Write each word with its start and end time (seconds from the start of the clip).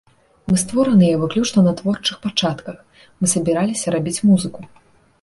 Мы 0.51 0.55
створаныя 0.61 1.19
выключна 1.25 1.59
на 1.69 1.75
творчых 1.83 2.17
пачатках, 2.25 2.83
мы 3.19 3.25
сабраліся 3.37 3.87
рабіць 3.99 4.19
музыку. 4.33 4.61